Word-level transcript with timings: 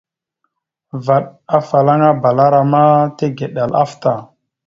Vvaɗ 1.05 1.23
afalaŋana 1.57 2.07
aɓəlara 2.13 2.59
ma 2.71 2.81
tigəɗal 3.17 3.71
afta. 3.83 4.11